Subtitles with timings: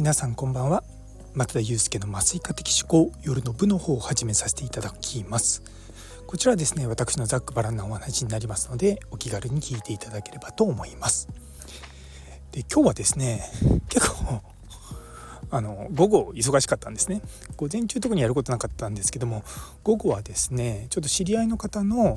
[0.00, 0.82] 皆さんこんばんは。
[1.34, 5.62] 松田祐介の麻酔科的思考夜の部の方を始めさせていただきます。
[6.26, 11.28] こちらはですね私のざっくばらんなお話になりますのでお気軽に聞いていただければと思います。
[12.52, 13.42] で今日はですね
[13.90, 14.40] 結構
[15.52, 17.20] あの午後忙しかったんですね。
[17.58, 19.44] 午前中特にやることなかったんですけども
[19.84, 22.16] 午後はですねちょっと知り合いの方の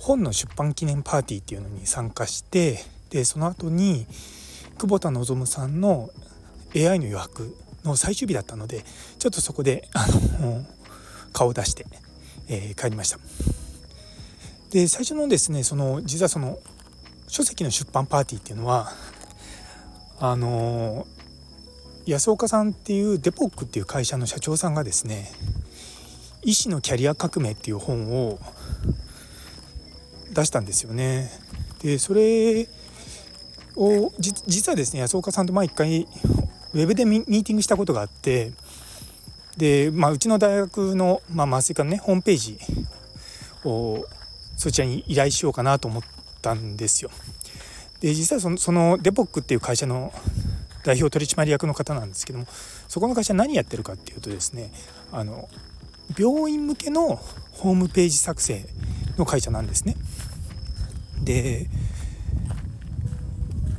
[0.00, 4.08] 本の出版記念パーティーっていうのに参加してでその後に
[4.78, 6.10] 久保田望さんの
[6.74, 8.84] AI の余白の最終日だったので
[9.18, 10.06] ちょっとそこであ
[10.40, 10.64] の
[11.32, 11.86] 顔を出して、
[12.48, 13.18] えー、帰りました
[14.70, 16.58] で最初のですねその実はその
[17.28, 18.92] 書籍の出版パーティーっていうのは
[20.18, 21.06] あの
[22.06, 25.32] 安岡さんっていうデポックっていう会社の社長さんがですね
[26.42, 28.38] 「医師のキャリア革命」っていう本を
[30.32, 31.30] 出したんですよね。
[31.82, 32.68] でそれ
[33.76, 36.08] を実はですね安岡さんと毎回
[36.74, 38.52] ウェブでミーティングしたことがあって
[39.56, 42.58] で、まあ、うちの大学の、まあ、麻酔科のねホームページ
[43.64, 44.06] を
[44.56, 46.02] そちらに依頼しようかなと思っ
[46.42, 47.10] たんですよ。
[48.00, 50.12] で実はそのそのデポックっていう会社の
[50.84, 52.46] 代表取締役の方なんですけども
[52.88, 54.70] そこの会社何やってるかっていうとですね
[55.12, 55.48] あの
[56.16, 57.16] 病院向けの
[57.52, 58.64] ホームページ作成
[59.16, 59.96] の会社なんですね。
[61.22, 61.68] で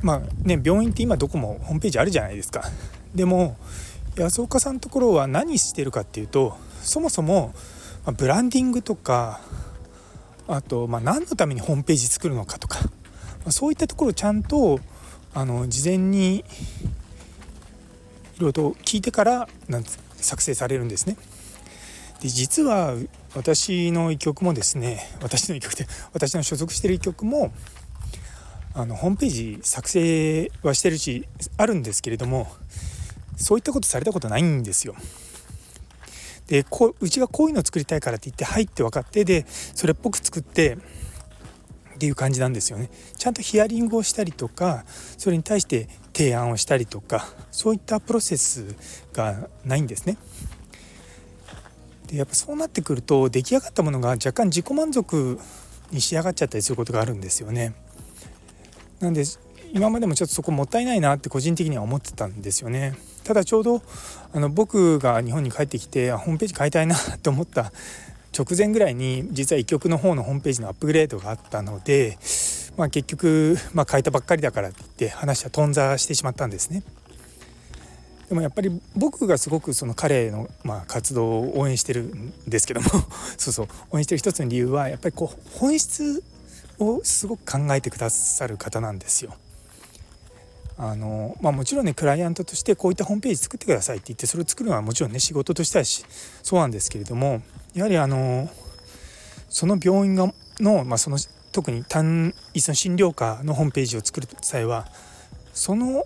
[0.02, 2.62] まあね病院って今どこもホームページあるじゃないですか。
[3.14, 3.56] でも
[4.16, 7.54] 安岡さんのところは何してるかっていうとそもそも
[8.16, 9.40] ブランディングとか
[10.46, 12.78] あとま何のためにホームページ作るのかとか
[13.50, 14.80] そういったところをちゃんと
[15.34, 16.44] あの事前にい
[18.40, 21.16] ろいろと聞いてからなん作成されるんですね。
[22.20, 22.94] で実は
[23.36, 27.52] 私の医局もですね私の医局で私の所属してる医局も
[28.74, 32.48] あのホームページ作成はしてるしあるんですけれども
[33.36, 34.94] そういったことされたことないんですよ。
[36.46, 42.90] でこううちがこういうのを作りたいからって言って「はい」って分かってでそれっぽく作ってっていう感じなんですよね。
[43.16, 44.84] ちゃんとヒアリングをしたりとか
[45.18, 48.74] それに対して提案をしたりとかそういったプロセス
[49.12, 50.16] がないんですね。
[52.06, 55.38] でやっぱそうなってくると出来上がったものが若干自己満足
[55.90, 57.74] に仕上がっちゃったりすることがあるんですよね。
[59.00, 59.24] なんで
[59.72, 62.94] 今までもちょっとそこもったいないなって個人的には思ってたんですよね。
[63.24, 63.82] ただちょうど
[64.32, 67.72] あの僕が日本に帰ってきてホームページ変えたいなと思った
[68.36, 72.18] 直前ぐらいに実は一局の方のホームページのアップグレードがあったので、
[72.76, 76.82] まあ、結局、まあ、変えたばっかりだからって言って話は頓挫してしまったんですね。
[78.28, 82.88] でもやっぱり僕がすごくその彼のま活動を応援してるんですけども
[83.38, 86.22] そうそう応援してる一つの理由はやっぱりこう本質
[86.78, 89.34] をすごく考えてくださる方なんですよ。
[90.80, 96.04] あのまあ、もちろんねクライアントとしてこういったホームページ作ってくださいって言ってそれを作るのはもちろんね仕事としてはし
[96.44, 97.42] そうなんですけれども
[97.74, 98.48] やはりあの
[99.48, 101.18] その病院がの,、まあ、その
[101.50, 104.86] 特に単一の診療科のホームページを作る際は
[105.52, 106.04] その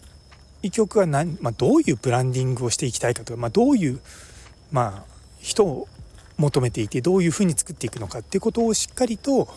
[0.62, 4.00] 医局は何、まあ、どういうブランディングをしていきたいかとか、まあ、どういう、
[4.70, 5.88] まあ、人を
[6.38, 9.48] 求めていてどういうふうに作っていくのかっていうことをしっかりと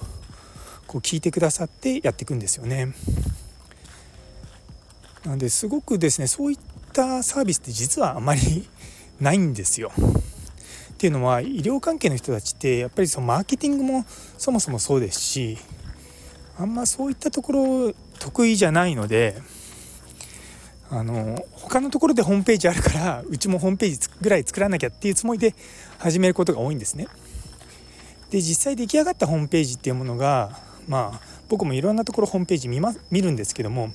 [0.88, 2.94] こう聞いてくださってやっていくんですよね。
[5.26, 6.60] なのですごくですねそういっ
[6.94, 8.68] たサービスって実はあまり
[9.20, 9.92] ないんですよ。
[9.98, 14.06] っていうのは医療関係の人たちってやっぱりそのマーケティングも
[14.38, 15.58] そもそもそうですし
[16.58, 19.42] あんまそういったところ得意じゃないので
[20.90, 25.54] あの他のところでホームページあるからうちもホームページぐらい作らなきゃっていうつもりで
[25.98, 27.08] 始めることが多いんですね。
[28.30, 33.92] で実際出来上がったホームページっていうものがまあ僕もいろんなところホームページ見,、ま、見るんですけども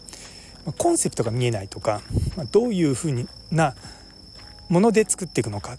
[0.79, 2.01] コンセプトが見えないとか
[2.53, 3.75] どういうふうな
[4.69, 5.79] もので作っていくのか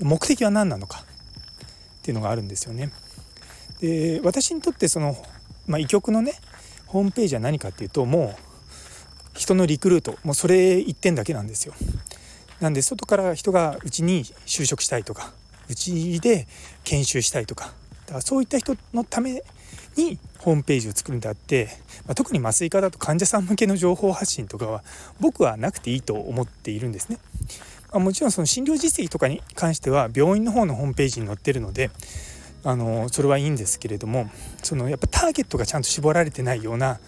[0.00, 2.90] 目的は何なのかっていうのがあるんですよね。
[3.80, 5.16] で私にとってその、
[5.66, 6.34] まあ、医局のね
[6.86, 11.74] ホームページは何かっていうともう人のリクルートもうそれ1点だけなんですよ。
[12.60, 15.32] なんで外から人がうちに就職したいとか
[15.68, 16.46] うちで
[16.84, 17.72] 研修したいとか
[18.06, 19.42] だからそういった人のため
[19.96, 21.68] にホームページを作るんであって、
[22.06, 24.82] まあ、特に麻酔科だと患者さん向けの情報発信とかは
[25.20, 27.18] 僕はなくていいと思っているんですね。
[27.92, 31.90] まあ、もちろんその診療実績とかに関しては病院の方のホームページに載ってるので
[32.64, 34.28] あのそれはいいんですけれども
[34.62, 36.98] そのやっぱターゲットがちゃんと絞られてないような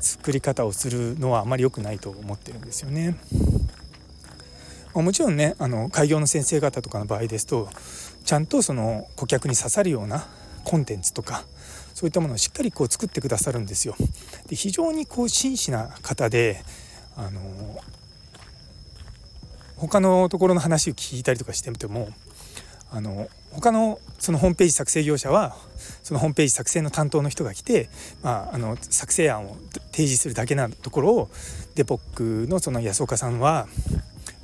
[0.00, 3.16] 作り方をするのはあまり良くないと思ってるんですよね。
[4.94, 7.68] もちろんねあの開業の先生方とかの場合ですと
[8.24, 10.26] ちゃんとその顧客に刺さるような
[10.64, 11.44] コンテンツとか
[12.00, 13.94] そういったものをしっかりこう作ってくださるんですよ。
[14.48, 16.64] で非常にこう真摯な方で
[17.14, 17.42] あの
[19.76, 22.08] 他のところの話を聞いたりとかしてみても
[22.90, 25.58] あの他のそのホームページ作成業者は
[26.02, 27.90] そのホームページ作成の担当の人が来て、
[28.22, 29.58] まあ、あの作成案を
[29.92, 31.28] 提示するだけなところを
[31.74, 33.68] デポックのその安岡さんは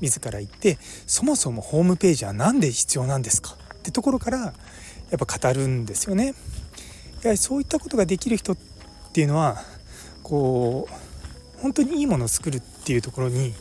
[0.01, 0.77] 自ら言って
[1.07, 3.57] そもそもホームページは何で必要なんですか？
[3.73, 4.53] ってところからや
[5.17, 6.35] っぱ語るんですよね。
[7.23, 8.57] やはりそういったことができる人っ
[9.13, 9.57] ていうのは
[10.23, 13.55] こう本当にいいものを作るっていうところに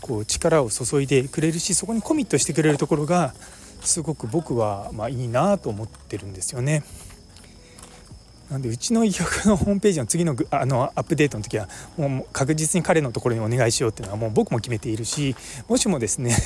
[0.00, 3.34] こう力を注いでくれるしそこにコミットしてくれるところが
[3.80, 6.82] すごく僕はまあいいなと思ってるんですよね。
[8.50, 15.34] なんでうちの医学のホームページの次のあのアップデートの時はもう確実に彼のところにお願いしようっていうのはもう僕も決めているし
[15.66, 16.36] もしもですね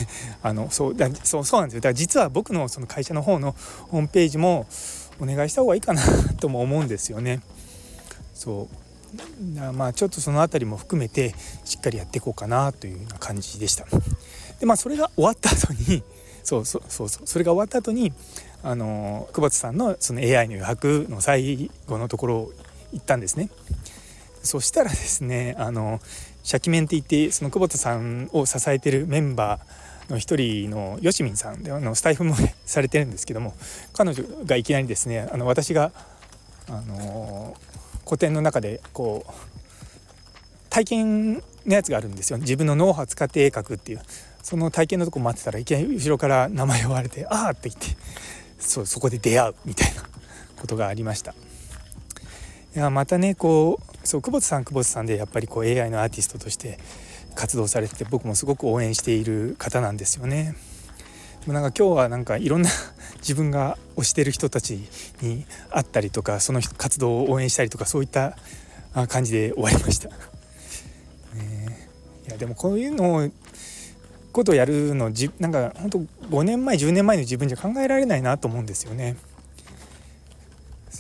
[0.43, 3.53] あのそうだそうそうなんですよだから実は僕のその会社の方の
[3.89, 4.67] ホームページも
[5.21, 6.03] お願いした方がいいかな
[6.41, 7.41] とも思うんですよね。
[8.35, 11.35] そうまあちょっとその辺りも含めて
[11.65, 13.87] しっかりやっていこうかなというような感じでした。
[14.61, 16.03] でまあそれが終わった後に
[16.45, 18.13] そうそうそうそうそれが終わった後に
[18.63, 22.53] あの久保田さんのその AI の余白の最後のところを
[22.93, 23.49] 行ったんですね。
[24.43, 26.01] そしたらですねあの
[26.43, 29.61] シャキメンって言ってその久保田さんを支えてるメンバー
[30.09, 32.35] の一人のよしみんさんであのスタイフも
[32.65, 33.55] されてるんですけども
[33.93, 35.93] 彼女がいきなりですねあの私が
[36.69, 37.57] あの
[38.05, 39.33] 古典の中でこう
[40.71, 44.01] 体験のやつがあるんですよ自分の脳波使って絵描くっていう
[44.43, 47.97] その体験のとこ待ってたらいきなり後ろから名前を言われて「ああ」って言って
[48.59, 50.03] そうそこで出会うみたいな
[50.57, 51.35] ことがありました。
[52.75, 56.79] いやまたねこうそう久保田さん久保田さんでやっぱりこう AI のアーティストとして
[57.39, 60.57] 活動されてて僕もすごく応援している方なんですよね。
[61.47, 62.71] もなんか今日はなんかいろんな
[63.23, 64.89] 自分が推してる人たち
[65.23, 68.37] に会ったりとかその活動を応援したりとかそういった
[69.07, 70.09] 感じで終わりました。
[71.35, 71.89] ね、
[72.27, 73.31] いやでもこういうのを
[74.33, 75.99] ことをやるのじなんか本当
[76.31, 79.17] 5年前10年前の自分じゃ考えられないなと思うんですよね。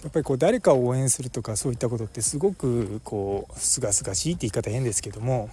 [0.04, 5.50] やっぱりこう誰かを応援するとかそういったことってすごくこうすがすがしいって言い方変ですけども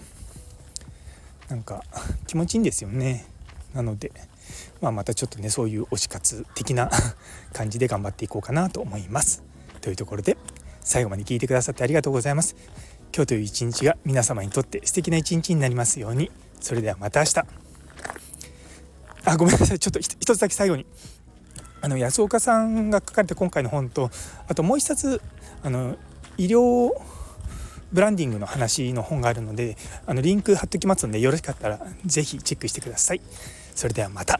[1.49, 1.83] なんか
[2.27, 3.25] 気持ちいいんですよね。
[3.73, 4.11] なので、
[4.81, 6.89] まあ、またちょっとねそういう推し活的な
[7.53, 9.43] 感じで頑張っていこうかなと思います。
[9.81, 10.37] というところで
[10.81, 12.55] 最後まで聞いてくださってありがとうございます。
[13.13, 16.31] 今日という一日が皆様にとって素敵な一日になりますように。
[16.61, 17.65] それではまた明日。
[19.25, 20.85] あごめんなさいちょっと一つだけ最後に
[21.81, 24.11] あの安岡さんが書かれた今回の本と
[24.47, 25.21] あともう一冊
[25.63, 25.97] あの
[26.37, 26.91] 医療
[27.91, 33.21] ブランディングの話の本があるのであのリンク貼っておきますのでよろしかったら是非チェックしてください。
[33.73, 34.39] それではまた。